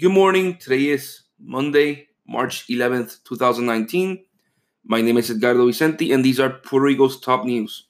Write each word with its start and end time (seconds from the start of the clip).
Good 0.00 0.12
morning. 0.12 0.56
Today 0.56 0.88
is 0.96 1.24
Monday, 1.38 2.08
March 2.26 2.66
11th, 2.68 3.22
2019. 3.24 4.24
My 4.82 5.02
name 5.02 5.18
is 5.18 5.30
Edgardo 5.30 5.66
Vicente, 5.66 6.10
and 6.10 6.24
these 6.24 6.40
are 6.40 6.48
Puerto 6.48 6.86
Rico's 6.86 7.20
top 7.20 7.44
news. 7.44 7.86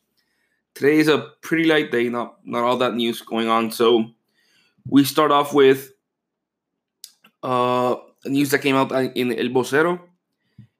Today 0.74 0.98
is 0.98 1.06
a 1.06 1.30
pretty 1.40 1.66
light 1.66 1.92
day, 1.92 2.08
not, 2.08 2.38
not 2.44 2.64
all 2.64 2.76
that 2.78 2.94
news 2.94 3.22
going 3.22 3.46
on. 3.46 3.70
So 3.70 4.06
we 4.88 5.04
start 5.04 5.30
off 5.30 5.54
with 5.54 5.92
uh, 7.44 7.94
news 8.26 8.50
that 8.50 8.58
came 8.58 8.74
out 8.74 8.90
in 8.90 9.32
El 9.38 9.54
Vocero. 9.54 10.00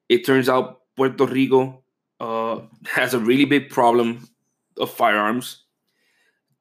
It 0.09 0.27
turns 0.27 0.49
out 0.49 0.81
Puerto 0.97 1.27
Rico 1.27 1.85
uh, 2.19 2.63
has 2.87 3.15
a 3.15 3.21
really 3.21 3.45
big 3.45 3.71
problem 3.71 4.29
of 4.81 4.91
firearms. 4.91 5.63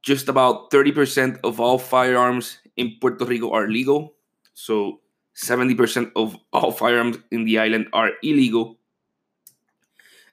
Just 0.04 0.30
about 0.30 0.70
30% 0.70 1.40
of 1.44 1.60
all 1.60 1.80
firearms 1.80 2.60
in 2.78 2.98
Puerto 3.02 3.26
Rico 3.26 3.50
are 3.50 3.68
legal 3.68 4.14
so 4.60 5.00
70% 5.36 6.12
of 6.18 6.36
all 6.52 6.72
firearms 6.72 7.18
in 7.32 7.46
the 7.46 7.60
island 7.60 7.88
are 7.94 8.12
illegal. 8.22 8.78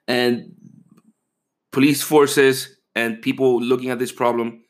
And 0.05 0.53
police 1.71 2.03
forces 2.03 2.77
and 2.93 3.21
people 3.21 3.61
looking 3.61 3.89
at 3.89 3.99
this 3.99 4.11
problem 4.11 4.65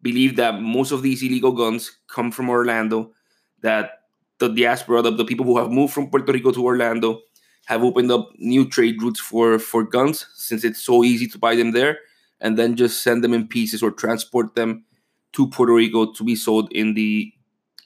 believe 0.00 0.36
that 0.36 0.62
most 0.62 0.92
of 0.92 1.02
these 1.02 1.22
illegal 1.22 1.52
guns 1.52 1.98
come 2.08 2.30
from 2.32 2.48
Orlando, 2.48 3.12
that 3.60 4.02
the 4.38 4.48
diaspora, 4.48 5.02
the, 5.02 5.10
the 5.10 5.24
people 5.26 5.44
who 5.44 5.58
have 5.58 5.70
moved 5.70 5.92
from 5.92 6.08
Puerto 6.08 6.32
Rico 6.32 6.50
to 6.52 6.64
Orlando, 6.64 7.20
have 7.66 7.82
opened 7.82 8.10
up 8.10 8.30
new 8.38 8.66
trade 8.66 9.02
routes 9.02 9.20
for, 9.20 9.58
for 9.58 9.82
guns 9.82 10.26
since 10.34 10.64
it's 10.64 10.82
so 10.82 11.04
easy 11.04 11.26
to 11.26 11.38
buy 11.38 11.54
them 11.54 11.72
there, 11.72 11.98
and 12.40 12.56
then 12.56 12.76
just 12.76 13.02
send 13.02 13.22
them 13.22 13.34
in 13.34 13.46
pieces 13.46 13.82
or 13.82 13.90
transport 13.90 14.54
them 14.54 14.84
to 15.32 15.48
Puerto 15.48 15.74
Rico 15.74 16.12
to 16.12 16.24
be 16.24 16.34
sold 16.34 16.72
in 16.72 16.94
the 16.94 17.32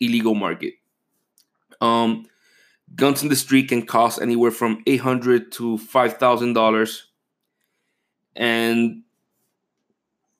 illegal 0.00 0.34
market. 0.34 0.74
Um, 1.80 2.26
guns 2.94 3.22
in 3.22 3.28
the 3.28 3.36
street 3.36 3.68
can 3.68 3.86
cost 3.86 4.20
anywhere 4.20 4.50
from 4.50 4.82
eight 4.86 5.00
hundred 5.00 5.52
to 5.52 5.78
five 5.78 6.14
thousand 6.14 6.54
dollars, 6.54 7.06
and 8.36 9.02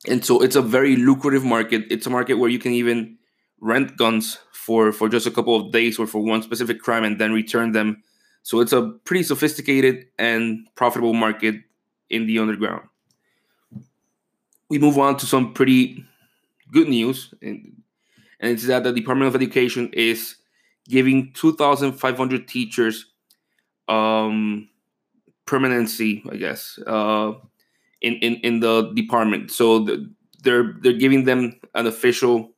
and 0.08 0.24
so 0.24 0.42
it's 0.42 0.56
a 0.56 0.62
very 0.62 0.96
lucrative 0.96 1.44
market. 1.44 1.84
It's 1.90 2.06
a 2.06 2.10
market 2.10 2.34
where 2.34 2.50
you 2.50 2.58
can 2.58 2.72
even 2.72 3.18
rent 3.60 3.96
guns 3.96 4.38
for 4.52 4.92
for 4.92 5.08
just 5.08 5.26
a 5.26 5.30
couple 5.30 5.56
of 5.56 5.72
days 5.72 5.98
or 5.98 6.06
for 6.06 6.22
one 6.22 6.42
specific 6.42 6.80
crime 6.80 7.04
and 7.04 7.18
then 7.18 7.32
return 7.32 7.72
them. 7.72 8.02
So 8.42 8.60
it's 8.60 8.72
a 8.72 8.92
pretty 9.04 9.22
sophisticated 9.22 10.06
and 10.18 10.66
profitable 10.74 11.12
market 11.12 11.56
in 12.08 12.26
the 12.26 12.38
underground. 12.38 12.88
We 14.68 14.78
move 14.78 14.98
on 14.98 15.16
to 15.18 15.26
some 15.26 15.52
pretty 15.52 16.04
good 16.72 16.88
news, 16.88 17.34
and, 17.42 17.82
and 18.38 18.52
it's 18.52 18.66
that 18.66 18.84
the 18.84 18.92
Department 18.92 19.28
of 19.28 19.34
Education 19.34 19.90
is 19.92 20.36
giving 20.90 21.32
2,500 21.34 22.48
teachers 22.48 23.06
um, 23.88 24.68
permanency, 25.46 26.22
I 26.30 26.36
guess, 26.36 26.78
uh, 26.86 27.32
in, 28.00 28.14
in, 28.14 28.34
in 28.36 28.60
the 28.60 28.92
department. 28.94 29.50
So 29.50 29.80
the, 29.80 30.10
they're 30.42 30.74
they're 30.80 30.92
giving 30.94 31.24
them 31.24 31.60
an 31.74 31.86
official, 31.86 32.52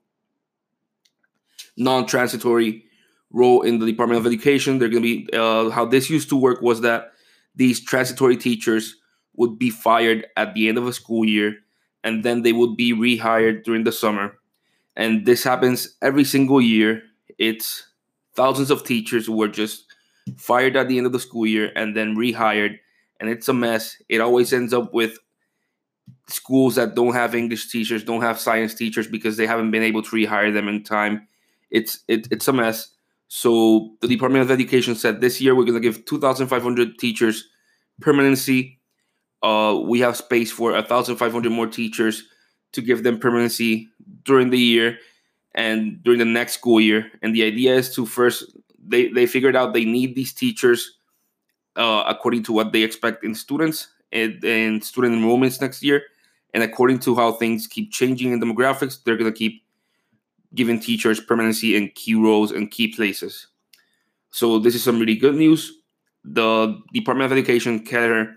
non-transitory 1.77 2.85
role 3.31 3.63
in 3.63 3.79
the 3.79 3.87
Department 3.87 4.21
of 4.21 4.27
Education. 4.27 4.79
They're 4.79 4.89
going 4.89 5.03
to 5.03 5.25
be 5.25 5.29
uh, 5.33 5.71
how 5.71 5.87
this 5.87 6.11
used 6.11 6.29
to 6.29 6.37
work 6.37 6.63
was 6.63 6.83
that 6.83 7.13
these 7.57 7.81
transitory 7.81 8.37
teachers 8.37 8.97
would 9.35 9.59
be 9.59 9.71
fired 9.71 10.27
at 10.37 10.55
the 10.55 10.69
end 10.69 10.79
of 10.79 10.87
a 10.87 10.93
school 10.93 11.25
year, 11.25 11.57
and 12.05 12.23
then 12.25 12.43
they 12.43 12.53
would 12.53 12.77
be 12.77 12.93
rehired 12.93 13.65
during 13.65 13.85
the 13.85 13.93
summer. 13.93 14.39
And 14.95 15.25
this 15.25 15.43
happens 15.43 15.97
every 16.03 16.25
single 16.25 16.61
year. 16.61 17.03
It's 17.39 17.89
thousands 18.35 18.71
of 18.71 18.85
teachers 18.85 19.29
were 19.29 19.49
just 19.49 19.85
fired 20.37 20.77
at 20.77 20.89
the 20.89 20.97
end 20.97 21.07
of 21.07 21.13
the 21.13 21.19
school 21.19 21.47
year 21.47 21.73
and 21.75 21.97
then 21.97 22.17
rehired 22.17 22.79
and 23.23 23.31
it's 23.31 23.49
a 23.49 23.53
mess. 23.53 24.03
It 24.09 24.21
always 24.21 24.53
ends 24.53 24.75
up 24.75 24.93
with 24.93 25.17
schools 26.29 26.75
that 26.75 26.95
don't 26.95 27.15
have 27.15 27.35
english 27.35 27.71
teachers 27.71 28.03
don't 28.03 28.23
have 28.23 28.39
science 28.39 28.75
teachers 28.75 29.07
because 29.07 29.37
they 29.37 29.47
haven't 29.47 29.71
been 29.71 29.83
able 29.83 30.03
to 30.03 30.11
rehire 30.11 30.53
them 30.53 30.69
in 30.69 30.83
time. 30.83 31.27
It's 31.71 32.01
it, 32.09 32.27
it's 32.31 32.49
a 32.49 32.53
mess. 32.53 32.89
So 33.29 33.95
the 34.01 34.09
department 34.09 34.43
of 34.43 34.51
education 34.51 34.95
said 34.95 35.21
this 35.21 35.41
year 35.41 35.55
we're 35.55 35.65
going 35.65 35.81
to 35.81 35.89
give 35.89 36.05
2500 36.05 36.99
teachers 36.99 37.49
permanency. 38.01 38.81
Uh, 39.43 39.81
we 39.85 40.01
have 40.01 40.17
space 40.17 40.51
for 40.51 40.73
1500 40.73 41.51
more 41.51 41.67
teachers 41.67 42.25
to 42.73 42.81
give 42.81 43.03
them 43.05 43.19
permanency 43.19 43.89
during 44.25 44.51
the 44.51 44.59
year 44.59 44.99
and 45.55 46.03
during 46.03 46.19
the 46.19 46.25
next 46.25 46.55
school 46.55 46.81
year. 46.81 47.11
And 47.23 47.35
the 47.35 47.45
idea 47.45 47.75
is 47.75 47.95
to 47.95 48.07
first 48.07 48.57
they 48.85 49.09
they 49.09 49.27
figured 49.27 49.57
out 49.57 49.75
they 49.75 49.85
need 49.85 50.15
these 50.15 50.33
teachers 50.33 50.99
uh, 51.77 52.05
according 52.07 52.43
to 52.45 52.53
what 52.53 52.73
they 52.73 52.83
expect 52.83 53.25
in 53.25 53.35
students 53.35 53.89
and, 54.13 54.43
and 54.45 54.85
student 54.85 55.15
enrollments 55.15 55.61
next 55.61 55.83
year, 55.83 56.03
and 56.53 56.63
according 56.63 56.99
to 57.01 57.15
how 57.15 57.33
things 57.33 57.67
keep 57.67 57.91
changing 57.93 58.33
in 58.33 58.41
demographics, 58.41 59.03
they're 59.03 59.17
gonna 59.17 59.33
keep 59.33 59.63
giving 60.55 60.79
teachers 60.79 61.19
permanency 61.21 61.77
in 61.77 61.89
key 61.95 62.15
roles 62.15 62.53
and 62.53 62.71
key 62.71 62.89
places. 62.89 63.47
So 64.31 64.59
this 64.59 64.75
is 64.75 64.83
some 64.83 64.99
really 64.99 65.17
good 65.17 65.35
news. 65.35 65.73
The 66.25 66.79
Department 66.93 67.27
of 67.27 67.33
Education, 67.33 67.85
Keleher, 67.85 68.35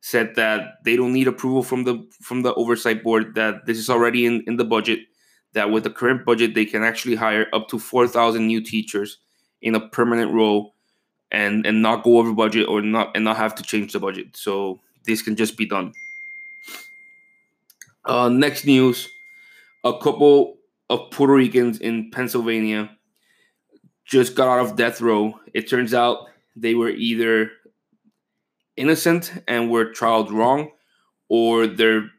said 0.00 0.34
that 0.36 0.84
they 0.84 0.94
don't 0.94 1.12
need 1.12 1.26
approval 1.26 1.62
from 1.62 1.84
the 1.84 2.06
from 2.22 2.42
the 2.42 2.54
oversight 2.54 3.02
board. 3.02 3.34
That 3.34 3.66
this 3.66 3.78
is 3.78 3.90
already 3.90 4.26
in, 4.26 4.44
in 4.46 4.56
the 4.56 4.64
budget 4.64 5.00
that 5.56 5.70
with 5.70 5.84
the 5.84 5.90
current 5.90 6.24
budget, 6.24 6.54
they 6.54 6.64
can 6.64 6.84
actually 6.84 7.16
hire 7.16 7.46
up 7.52 7.68
to 7.68 7.78
4,000 7.78 8.46
new 8.46 8.60
teachers 8.60 9.18
in 9.60 9.74
a 9.74 9.88
permanent 9.88 10.32
role 10.32 10.74
and, 11.32 11.66
and 11.66 11.82
not 11.82 12.04
go 12.04 12.18
over 12.18 12.32
budget 12.32 12.68
or 12.68 12.82
not 12.82 13.10
and 13.14 13.24
not 13.24 13.36
have 13.36 13.54
to 13.56 13.62
change 13.62 13.92
the 13.92 13.98
budget. 13.98 14.36
So 14.36 14.80
this 15.04 15.22
can 15.22 15.34
just 15.34 15.56
be 15.56 15.66
done. 15.66 15.92
Uh, 18.04 18.28
next 18.28 18.64
news 18.64 19.08
a 19.82 19.98
couple 19.98 20.58
of 20.90 21.10
Puerto 21.10 21.32
Ricans 21.32 21.78
in 21.78 22.10
Pennsylvania 22.10 22.90
just 24.04 24.34
got 24.34 24.48
out 24.48 24.66
of 24.66 24.76
death 24.76 25.00
row. 25.00 25.40
It 25.54 25.68
turns 25.68 25.94
out 25.94 26.26
they 26.54 26.74
were 26.74 26.90
either 26.90 27.50
innocent 28.76 29.32
and 29.48 29.70
were 29.70 29.86
trialed 29.86 30.30
wrong, 30.30 30.70
or 31.28 31.66
their 31.66 32.10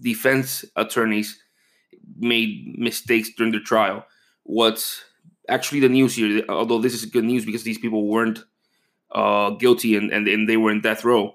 defense 0.00 0.64
attorneys 0.76 1.40
made 2.16 2.78
mistakes 2.78 3.30
during 3.36 3.52
the 3.52 3.60
trial. 3.60 4.04
What's 4.44 5.04
actually 5.48 5.80
the 5.80 5.88
news 5.88 6.16
here, 6.16 6.44
although 6.48 6.80
this 6.80 6.94
is 6.94 7.04
good 7.04 7.24
news 7.24 7.44
because 7.44 7.64
these 7.64 7.78
people 7.78 8.06
weren't 8.06 8.44
uh, 9.12 9.50
guilty 9.50 9.96
and, 9.96 10.12
and, 10.12 10.28
and 10.28 10.48
they 10.48 10.56
were 10.56 10.70
in 10.70 10.80
death 10.80 11.04
row. 11.04 11.34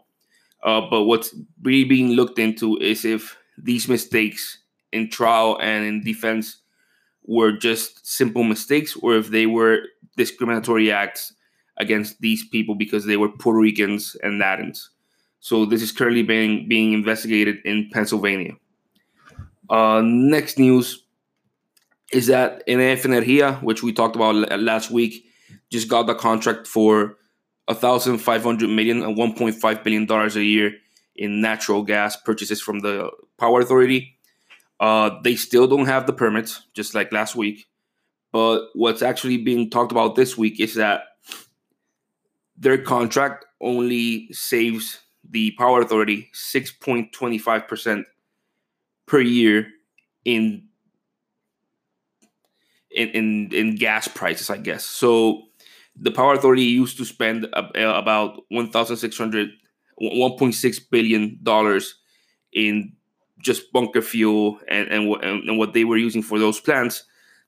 Uh, 0.64 0.82
but 0.90 1.04
what's 1.04 1.36
really 1.62 1.84
being 1.84 2.12
looked 2.12 2.40
into 2.40 2.78
is 2.78 3.04
if 3.04 3.38
these 3.58 3.90
mistakes 3.90 4.60
in 4.92 5.10
trial 5.10 5.58
and 5.62 5.86
in 5.86 6.04
defense 6.04 6.62
were 7.26 7.52
just 7.52 8.06
simple 8.06 8.44
mistakes 8.44 8.96
or 9.02 9.16
if 9.16 9.30
they 9.30 9.46
were 9.46 9.80
discriminatory 10.18 10.92
acts 10.92 11.34
against 11.78 12.20
these 12.22 12.48
people 12.48 12.76
because 12.76 13.06
they 13.06 13.18
were 13.18 13.30
Puerto 13.30 13.60
Ricans 13.60 14.16
and 14.24 14.40
Latins. 14.40 14.90
So 15.40 15.66
this 15.66 15.82
is 15.82 15.92
currently 15.92 16.24
being 16.24 16.70
being 16.70 16.94
investigated 16.94 17.58
in 17.66 17.90
Pennsylvania. 17.92 18.54
Uh, 19.74 20.04
next 20.06 20.60
news 20.60 21.04
is 22.12 22.28
that 22.28 22.62
NF 22.68 23.02
Energia, 23.06 23.60
which 23.64 23.82
we 23.82 23.92
talked 23.92 24.16
about 24.16 24.36
last 24.60 24.92
week, 24.92 25.26
just 25.72 25.90
got 25.90 26.06
the 26.06 26.14
contract 26.14 26.68
for 26.68 27.18
a 27.68 27.74
thousand 27.74 28.20
five 28.20 28.44
hundred 28.44 28.70
million 28.70 29.02
and 29.02 29.18
one 29.18 29.34
point 29.34 29.56
five 29.56 29.84
billion 29.84 30.06
dollars 30.06 30.36
a 30.36 30.44
year 30.44 30.74
in 31.16 31.42
natural 31.42 31.82
gas 31.82 32.16
purchases 32.16 32.62
from 32.62 32.82
the 32.82 33.10
Power 33.40 33.62
Authority. 33.62 34.16
Uh, 34.80 35.10
they 35.24 35.36
still 35.36 35.66
don't 35.66 35.88
have 35.88 36.06
the 36.06 36.14
permits, 36.14 36.68
just 36.76 36.94
like 36.94 37.12
last 37.12 37.36
week. 37.36 37.66
But 38.32 38.68
what's 38.76 39.02
actually 39.02 39.38
being 39.38 39.72
talked 39.72 39.92
about 39.92 40.16
this 40.16 40.38
week 40.38 40.60
is 40.60 40.76
that 40.76 41.02
their 42.56 42.78
contract 42.78 43.46
only 43.60 44.28
saves 44.32 45.00
the 45.28 45.50
Power 45.58 45.82
Authority 45.82 46.30
6.25% 46.36 48.04
per 49.06 49.20
year 49.20 49.68
in 50.26 50.68
in 52.92 53.10
in, 53.10 53.50
in 53.52 53.76
gas 53.76 54.08
prices, 54.08 54.50
I 54.50 54.58
guess. 54.58 54.86
So 54.86 55.44
the 55.96 56.12
Power 56.12 56.34
Authority 56.34 56.64
used 56.64 56.98
to 56.98 57.06
spend 57.06 57.48
uh, 57.54 57.64
about 57.76 58.44
1,600, 58.50 59.50
1.6 60.02 60.80
billion 60.90 61.40
dollars 61.44 61.96
in 62.52 62.94
just 63.40 63.72
bunker 63.74 64.02
fuel 64.02 64.60
and, 64.70 64.88
and 64.88 65.24
and 65.24 65.58
what 65.58 65.74
they 65.74 65.84
were 65.84 65.98
using 65.98 66.22
for 66.22 66.40
those 66.40 66.60
plants. 66.60 67.04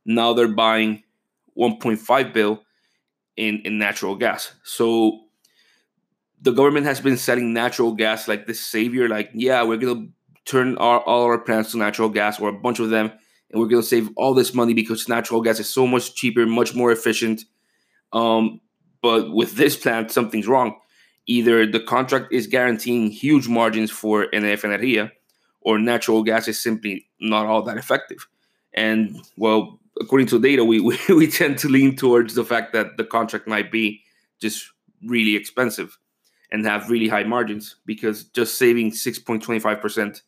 Now 0.06 0.34
they're 0.34 0.48
buying 0.48 1.04
1.5 1.58 2.34
bill 2.34 2.64
in 3.38 3.62
in 3.66 3.78
natural 3.78 4.16
gas. 4.16 4.54
So 4.64 5.22
the 6.42 6.52
government 6.52 6.86
has 6.86 7.00
been 7.00 7.18
selling 7.18 7.54
natural 7.54 7.94
gas 7.94 8.28
like 8.28 8.46
this 8.46 8.60
savior, 8.60 9.08
like 9.08 9.32
yeah, 9.34 9.64
we're 9.64 9.78
gonna 9.78 10.08
turn 10.46 10.78
our, 10.78 11.00
all 11.02 11.24
our 11.24 11.40
plants 11.40 11.72
to 11.72 11.78
natural 11.78 12.10
gas 12.10 12.40
or 12.40 12.50
a 12.50 12.54
bunch 12.54 12.80
of 12.80 12.90
them 12.90 13.12
and 13.52 13.62
we're 13.62 13.70
going 13.70 13.82
to 13.82 13.88
save 13.88 14.10
all 14.16 14.34
this 14.34 14.54
money 14.54 14.74
because 14.74 15.08
natural 15.08 15.42
gas 15.42 15.60
is 15.60 15.70
so 15.70 15.88
much 15.88 16.16
cheaper, 16.16 16.46
much 16.46 16.76
more 16.76 16.92
efficient. 16.92 17.46
Um, 18.12 18.60
but 19.02 19.32
with 19.32 19.56
this 19.56 19.76
plant 19.76 20.12
something's 20.12 20.48
wrong. 20.48 20.76
Either 21.28 21.66
the 21.66 21.80
contract 21.80 22.32
is 22.32 22.48
guaranteeing 22.48 23.10
huge 23.10 23.48
margins 23.48 23.92
for 23.92 24.28
NF 24.28 24.62
Energia, 24.62 25.12
or 25.62 25.80
natural 25.80 26.22
gas 26.22 26.48
is 26.48 26.60
simply 26.60 27.08
not 27.20 27.48
all 27.48 27.64
that 27.64 27.78
effective. 27.78 28.28
And 28.74 29.26
well, 29.38 29.80
according 30.00 30.28
to 30.28 30.40
data, 30.40 30.64
we, 30.64 30.80
we, 30.82 30.98
we 31.10 31.28
tend 31.28 31.58
to 31.60 31.70
lean 31.70 31.96
towards 31.96 32.36
the 32.36 32.46
fact 32.46 32.74
that 32.74 32.98
the 32.98 33.04
contract 33.04 33.48
might 33.48 33.72
be 33.72 34.02
just 34.40 34.70
really 35.04 35.36
expensive 35.36 35.98
and 36.52 36.66
have 36.66 36.90
really 36.90 37.08
high 37.08 37.24
margins 37.24 37.78
because 37.86 38.26
just 38.26 38.58
saving 38.58 38.92
6.25% 38.92 40.22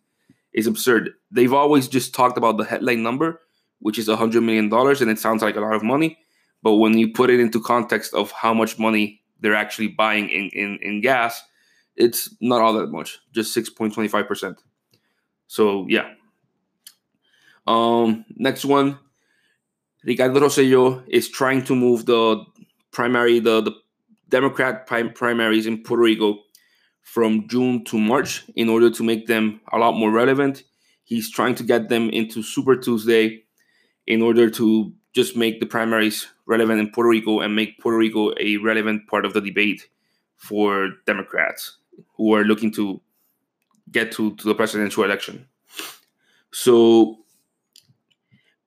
is 0.58 0.66
absurd. 0.66 1.12
They've 1.30 1.54
always 1.54 1.88
just 1.88 2.16
talked 2.16 2.36
about 2.36 2.58
the 2.58 2.66
headline 2.66 3.04
number, 3.04 3.40
which 3.80 4.00
is 4.00 4.08
$100 4.08 4.44
million, 4.44 4.74
and 4.74 5.10
it 5.12 5.20
sounds 5.20 5.44
like 5.44 5.56
a 5.56 5.62
lot 5.62 5.76
of 5.76 5.84
money. 5.84 6.18
But 6.64 6.78
when 6.78 6.98
you 6.98 7.14
put 7.14 7.30
it 7.30 7.40
into 7.40 7.62
context 7.62 8.16
of 8.16 8.32
how 8.32 8.56
much 8.56 8.80
money 8.80 9.22
they're 9.40 9.54
actually 9.54 9.90
buying 9.90 10.30
in, 10.30 10.50
in, 10.50 10.80
in 10.82 11.02
gas, 11.02 11.44
it's 11.96 12.36
not 12.42 12.60
all 12.60 12.74
that 12.74 12.88
much, 12.88 13.20
just 13.34 13.56
6.25%. 13.56 14.58
So, 15.46 15.86
yeah. 15.88 16.10
Um, 17.68 18.26
next 18.36 18.66
one, 18.66 18.98
Ricardo 20.04 20.40
Rosselló 20.40 21.04
is 21.08 21.30
trying 21.30 21.64
to 21.66 21.76
move 21.76 22.08
the 22.08 22.44
primary, 22.92 23.40
the, 23.40 23.62
the 23.62 23.74
Democrat 24.30 24.88
primaries 24.88 25.68
in 25.68 25.84
Puerto 25.84 26.02
Rico 26.02 26.40
from 27.08 27.48
June 27.48 27.86
to 27.86 27.98
March 27.98 28.44
in 28.58 28.68
order 28.68 28.90
to 28.90 29.02
make 29.02 29.28
them 29.28 29.62
a 29.72 29.78
lot 29.78 29.94
more 29.94 30.12
relevant. 30.12 30.64
He's 31.06 31.32
trying 31.32 31.56
to 31.56 31.64
get 31.64 31.88
them 31.88 32.10
into 32.10 32.44
Super 32.44 32.76
Tuesday 32.76 33.44
in 34.06 34.22
order 34.22 34.50
to 34.50 34.92
just 35.14 35.38
make 35.38 35.62
the 35.62 35.66
primaries 35.66 36.28
relevant 36.48 36.82
in 36.82 36.92
Puerto 36.92 37.08
Rico 37.08 37.40
and 37.40 37.56
make 37.56 37.80
Puerto 37.80 37.98
Rico 37.98 38.34
a 38.42 38.58
relevant 38.58 39.08
part 39.08 39.24
of 39.24 39.34
the 39.34 39.40
debate 39.40 39.88
for 40.36 40.90
Democrats 41.06 41.78
who 42.18 42.36
are 42.36 42.44
looking 42.44 42.74
to 42.74 43.00
get 43.90 44.12
to, 44.12 44.36
to 44.36 44.46
the 44.46 44.54
presidential 44.54 45.06
election. 45.06 45.48
So 46.52 47.20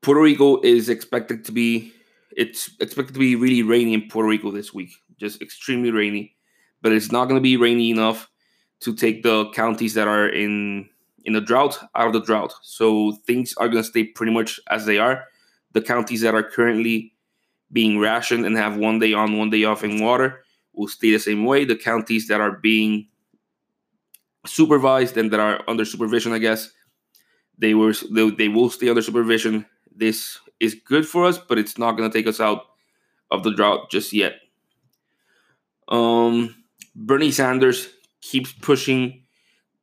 Puerto 0.01 0.23
Rico 0.23 0.63
is 0.63 0.89
expected 0.89 1.45
to 1.45 1.53
be 1.53 1.93
it's 2.35 2.71
expected 2.81 3.13
to 3.13 3.21
be 3.21 3.37
really 3.37 3.63
rainy 3.63 3.93
in 3.93 4.09
Puerto 4.09 4.31
Rico 4.31 4.51
this 4.51 4.73
week, 4.73 4.93
just 5.19 5.43
extremely 5.43 5.91
rainy. 5.91 6.37
But 6.81 6.93
it's 6.93 7.13
not 7.13 7.27
going 7.27 7.39
to 7.39 7.43
be 7.43 7.59
rainy 7.59 7.91
enough 7.91 8.30
to 8.81 8.95
take 8.95 9.23
the 9.23 9.51
counties 9.51 9.95
that 9.95 10.09
are 10.09 10.29
in 10.29 10.89
in 11.25 11.35
the 11.35 11.41
drought 11.41 11.79
out 11.95 12.07
of 12.07 12.13
the 12.13 12.23
drought. 12.23 12.55
So 12.63 13.13
things 13.27 13.55
are 13.59 13.69
going 13.69 13.83
to 13.83 13.89
stay 13.89 14.05
pretty 14.05 14.33
much 14.33 14.59
as 14.69 14.87
they 14.87 14.99
are. 14.99 15.25
The 15.73 15.83
counties 15.83 16.23
that 16.23 16.35
are 16.35 16.43
currently 16.43 17.13
being 17.71 17.99
rationed 17.99 18.47
and 18.47 18.57
have 18.57 18.77
one 18.77 18.99
day 18.99 19.13
on, 19.13 19.39
one 19.39 19.51
day 19.51 19.65
off 19.65 19.85
in 19.85 20.03
water 20.03 20.43
will 20.73 20.89
stay 20.89 21.13
the 21.13 21.19
same 21.19 21.45
way. 21.45 21.65
The 21.65 21.77
counties 21.77 22.27
that 22.29 22.41
are 22.41 22.53
being 22.53 23.09
supervised 24.47 25.17
and 25.19 25.31
that 25.31 25.41
are 25.41 25.61
under 25.69 25.85
supervision, 25.85 26.33
I 26.33 26.39
guess, 26.39 26.71
they 27.59 27.75
were 27.75 27.93
they, 28.11 28.31
they 28.31 28.49
will 28.49 28.71
stay 28.71 28.89
under 28.89 29.03
supervision 29.03 29.67
this 29.95 30.39
is 30.59 30.75
good 30.75 31.07
for 31.07 31.27
us, 31.27 31.39
but 31.39 31.59
it's 31.59 31.79
not 31.79 31.93
going 31.93 32.11
to 32.11 32.19
take 32.19 32.27
us 32.27 32.41
out 32.41 32.63
of 33.31 33.43
the 33.43 33.53
drought 33.55 33.91
just 33.91 34.13
yet. 34.13 34.35
Um, 35.89 36.65
Bernie 36.95 37.31
Sanders 37.31 37.89
keeps 38.21 38.53
pushing 38.53 39.23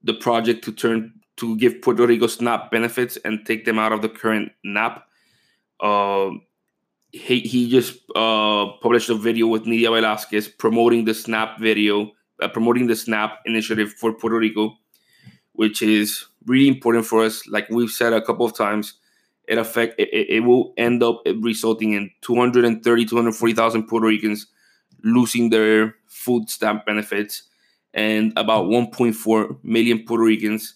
the 0.04 0.14
project 0.14 0.64
to 0.66 0.72
turn 0.72 1.14
to 1.38 1.56
give 1.58 1.82
Puerto 1.82 2.06
Rico 2.06 2.28
SNAP 2.28 2.72
benefits 2.72 3.18
and 3.24 3.46
take 3.46 3.66
them 3.66 3.78
out 3.78 3.92
of 3.92 4.02
the 4.02 4.10
current 4.10 4.52
NAP. 4.64 5.08
Uh, 5.80 6.32
he, 7.12 7.42
he 7.42 7.70
just 7.70 8.00
uh, 8.16 8.72
published 8.82 9.10
a 9.10 9.16
video 9.16 9.48
with 9.48 9.66
Nydia 9.66 9.90
Velázquez 9.90 10.58
promoting 10.58 11.06
the 11.06 11.14
SNAP 11.14 11.60
video, 11.60 12.12
uh, 12.42 12.48
promoting 12.48 12.88
the 12.88 12.96
SNAP 12.96 13.40
initiative 13.46 13.94
for 13.94 14.14
Puerto 14.14 14.38
Rico, 14.38 14.78
which 15.54 15.82
is 15.82 16.26
really 16.46 16.68
important 16.68 17.06
for 17.06 17.24
us. 17.24 17.48
Like 17.48 17.70
we've 17.70 17.90
said 17.90 18.14
a 18.14 18.22
couple 18.22 18.46
of 18.46 18.56
times, 18.56 18.94
it 19.48 19.58
affect 19.58 20.00
it, 20.00 20.10
it 20.12 20.44
will 20.44 20.74
end 20.78 21.04
up 21.04 21.22
resulting 21.40 21.94
in 21.94 22.10
230 22.22 23.06
240,000 23.06 23.88
Puerto 23.88 24.08
Ricans 24.08 24.48
losing 25.04 25.50
their 25.50 25.96
food 26.08 26.50
stamp 26.50 26.86
benefits 26.86 27.44
and 27.98 28.32
about 28.38 28.68
1.4 28.68 29.58
million 29.64 30.06
Puerto 30.06 30.24
Ricans 30.24 30.76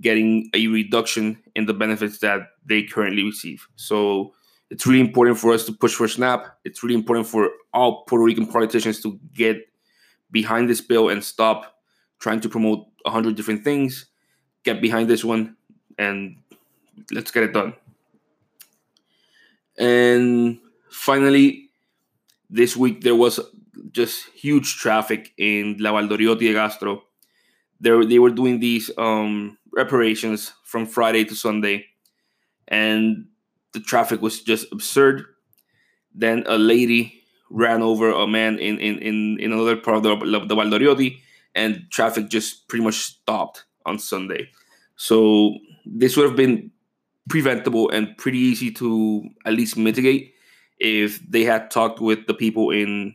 getting 0.00 0.50
a 0.54 0.66
reduction 0.66 1.38
in 1.54 1.66
the 1.66 1.74
benefits 1.74 2.18
that 2.18 2.48
they 2.64 2.82
currently 2.82 3.22
receive. 3.22 3.66
So 3.76 4.32
it's 4.70 4.86
really 4.86 5.00
important 5.00 5.38
for 5.38 5.52
us 5.52 5.64
to 5.66 5.72
push 5.72 5.94
for 5.94 6.08
SNAP. 6.08 6.46
It's 6.64 6.82
really 6.82 6.94
important 6.94 7.26
for 7.28 7.50
all 7.72 8.04
Puerto 8.04 8.24
Rican 8.24 8.46
politicians 8.46 9.00
to 9.02 9.20
get 9.34 9.58
behind 10.30 10.68
this 10.68 10.80
bill 10.80 11.10
and 11.10 11.22
stop 11.22 11.76
trying 12.18 12.40
to 12.40 12.48
promote 12.48 12.86
100 13.02 13.36
different 13.36 13.62
things. 13.62 14.06
Get 14.64 14.80
behind 14.80 15.08
this 15.08 15.24
one 15.24 15.56
and 15.98 16.36
let's 17.12 17.30
get 17.30 17.44
it 17.44 17.52
done. 17.52 17.74
And 19.78 20.58
finally, 20.90 21.68
this 22.48 22.76
week 22.76 23.02
there 23.02 23.14
was 23.14 23.38
just 23.92 24.26
huge 24.34 24.76
traffic 24.76 25.32
in 25.38 25.76
La 25.78 25.92
Baldorioty 25.92 26.48
de 26.48 26.54
Castro. 26.54 27.02
They, 27.80 28.06
they 28.06 28.18
were 28.18 28.30
doing 28.30 28.60
these 28.60 28.90
um, 28.96 29.58
reparations 29.72 30.52
from 30.64 30.86
Friday 30.86 31.24
to 31.24 31.34
Sunday, 31.34 31.86
and 32.68 33.26
the 33.72 33.80
traffic 33.80 34.22
was 34.22 34.42
just 34.42 34.66
absurd. 34.72 35.24
Then 36.14 36.44
a 36.46 36.56
lady 36.56 37.22
ran 37.50 37.82
over 37.82 38.10
a 38.10 38.26
man 38.26 38.58
in, 38.58 38.78
in, 38.78 38.98
in, 38.98 39.38
in 39.38 39.52
another 39.52 39.76
part 39.76 39.98
of 39.98 40.02
the, 40.02 40.16
the 40.46 40.56
Baldorioty, 40.56 41.18
and 41.54 41.84
traffic 41.90 42.28
just 42.28 42.68
pretty 42.68 42.84
much 42.84 42.96
stopped 42.96 43.64
on 43.84 43.98
Sunday. 43.98 44.48
So 44.96 45.54
this 45.84 46.16
would 46.16 46.26
have 46.26 46.36
been 46.36 46.70
preventable 47.28 47.90
and 47.90 48.16
pretty 48.16 48.38
easy 48.38 48.70
to 48.72 49.22
at 49.44 49.52
least 49.52 49.76
mitigate 49.76 50.34
if 50.78 51.20
they 51.28 51.44
had 51.44 51.70
talked 51.70 52.00
with 52.00 52.26
the 52.26 52.34
people 52.34 52.70
in 52.70 53.14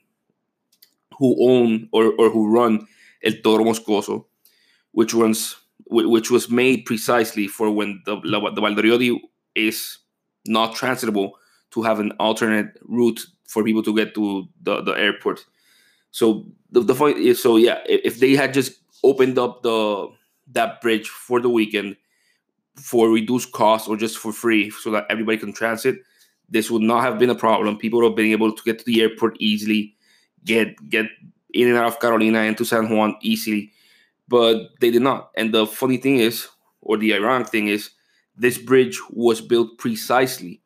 who 1.22 1.38
own 1.40 1.88
or, 1.92 2.14
or 2.18 2.32
who 2.32 2.52
run 2.52 2.88
El 3.24 3.34
Toro 3.44 3.64
Moscoso, 3.64 4.26
which 4.92 5.14
runs 5.14 5.56
which 5.88 6.32
was 6.32 6.50
made 6.50 6.86
precisely 6.86 7.48
for 7.48 7.70
when 7.70 8.02
the 8.06 8.16
the 8.56 8.62
Baldorioty 8.62 9.20
is 9.56 10.00
not 10.48 10.74
transitable 10.76 11.34
to 11.70 11.84
have 11.84 12.00
an 12.00 12.12
alternate 12.20 12.72
route 12.82 13.22
for 13.48 13.64
people 13.64 13.84
to 13.84 13.96
get 13.96 14.16
to 14.16 14.48
the, 14.64 14.82
the 14.82 14.94
airport. 14.94 15.46
So 16.10 16.48
the, 16.72 16.82
the 16.82 16.96
point 16.96 17.20
is 17.20 17.42
so 17.42 17.56
yeah, 17.56 17.80
if 17.86 18.20
they 18.20 18.36
had 18.36 18.54
just 18.54 18.74
opened 19.04 19.38
up 19.38 19.62
the 19.62 20.08
that 20.54 20.82
bridge 20.82 21.08
for 21.08 21.40
the 21.40 21.50
weekend 21.50 21.98
for 22.78 23.10
reduced 23.10 23.52
cost 23.52 23.88
or 23.88 23.96
just 23.96 24.18
for 24.18 24.34
free 24.34 24.72
so 24.72 24.90
that 24.90 25.06
everybody 25.10 25.38
can 25.38 25.54
transit, 25.54 26.00
this 26.50 26.72
would 26.72 26.82
not 26.82 27.04
have 27.04 27.20
been 27.20 27.30
a 27.30 27.36
problem. 27.36 27.78
People 27.78 28.00
would 28.00 28.10
have 28.10 28.16
been 28.16 28.32
able 28.32 28.52
to 28.52 28.64
get 28.64 28.80
to 28.80 28.86
the 28.86 29.02
airport 29.02 29.38
easily, 29.40 29.94
get 30.46 30.90
get 30.90 31.08
in 31.54 31.68
and 31.68 31.78
out 31.78 31.88
of 31.88 32.00
Carolina 32.00 32.40
and 32.40 32.58
to 32.58 32.66
San 32.66 32.90
Juan 32.90 33.16
easily, 33.22 33.72
but 34.28 34.70
they 34.80 34.92
did 34.92 35.02
not. 35.02 35.32
And 35.36 35.54
the 35.54 35.68
funny 35.68 35.98
thing 35.98 36.18
is, 36.18 36.48
or 36.82 36.98
the 36.98 37.14
ironic 37.14 37.50
thing 37.50 37.68
is, 37.68 37.92
this 38.36 38.58
bridge 38.58 39.00
was 39.10 39.42
built 39.42 39.78
precisely 39.78 40.62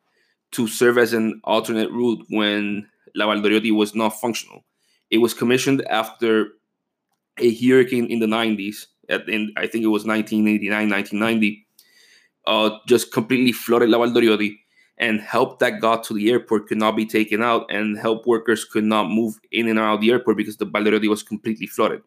to 0.52 0.66
serve 0.66 0.98
as 0.98 1.12
an 1.12 1.40
alternate 1.44 1.90
route 1.90 2.24
when 2.30 2.88
La 3.14 3.26
Baldorioty 3.26 3.74
was 3.74 3.94
not 3.94 4.20
functional. 4.20 4.64
It 5.10 5.18
was 5.18 5.34
commissioned 5.34 5.84
after 5.88 6.48
a 7.38 7.54
hurricane 7.54 8.06
in 8.06 8.20
the 8.20 8.26
90s, 8.26 8.86
at, 9.08 9.28
in, 9.28 9.52
I 9.56 9.66
think 9.66 9.84
it 9.84 9.88
was 9.88 10.04
1989, 10.04 10.90
1990, 10.90 11.66
uh, 12.46 12.78
just 12.86 13.12
completely 13.12 13.52
flooded 13.52 13.90
La 13.90 13.98
Baldorioty, 13.98 14.58
and 14.98 15.20
help 15.20 15.58
that 15.58 15.80
got 15.80 16.04
to 16.04 16.14
the 16.14 16.30
airport 16.30 16.68
could 16.68 16.78
not 16.78 16.96
be 16.96 17.06
taken 17.06 17.42
out, 17.42 17.66
and 17.70 17.98
help 17.98 18.26
workers 18.26 18.64
could 18.64 18.84
not 18.84 19.10
move 19.10 19.38
in 19.50 19.68
and 19.68 19.78
out 19.78 19.94
of 19.94 20.00
the 20.00 20.10
airport 20.10 20.36
because 20.36 20.56
the 20.56 20.66
Baldorioty 20.66 21.08
was 21.08 21.22
completely 21.22 21.66
flooded. 21.66 22.02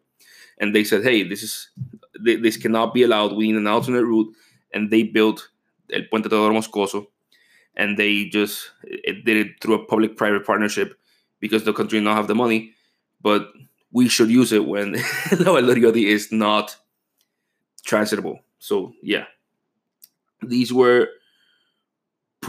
And 0.58 0.74
they 0.74 0.84
said, 0.84 1.02
"Hey, 1.02 1.22
this 1.22 1.42
is 1.42 1.70
this 2.14 2.56
cannot 2.56 2.92
be 2.92 3.02
allowed. 3.02 3.36
We 3.36 3.50
need 3.50 3.56
an 3.56 3.66
alternate 3.66 4.04
route." 4.04 4.34
And 4.72 4.90
they 4.90 5.04
built 5.04 5.48
El 5.92 6.02
Puente 6.02 6.28
Teodoro 6.28 6.54
Moscoso, 6.54 7.06
and 7.76 7.98
they 7.98 8.26
just 8.26 8.70
it 8.82 9.24
did 9.24 9.36
it 9.36 9.60
through 9.60 9.74
a 9.74 9.84
public-private 9.86 10.44
partnership 10.44 10.98
because 11.38 11.64
the 11.64 11.72
country 11.72 11.98
did 11.98 12.04
not 12.04 12.16
have 12.16 12.28
the 12.28 12.34
money, 12.34 12.74
but 13.22 13.48
we 13.92 14.08
should 14.08 14.30
use 14.30 14.52
it 14.52 14.66
when 14.66 14.92
La 14.92 15.52
Baldorioty 15.54 16.06
is 16.06 16.30
not 16.30 16.76
transitable. 17.84 18.40
So 18.58 18.92
yeah. 19.02 19.24
These 20.42 20.72
were 20.72 21.08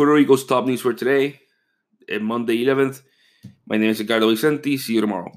Puerto 0.01 0.13
Rico's 0.13 0.43
top 0.45 0.65
news 0.65 0.81
for 0.81 0.93
today, 0.93 1.39
Monday 2.19 2.65
11th. 2.65 3.03
My 3.67 3.77
name 3.77 3.91
is 3.91 3.99
Ricardo 3.99 4.31
Vicente. 4.31 4.75
See 4.75 4.95
you 4.95 5.01
tomorrow. 5.01 5.31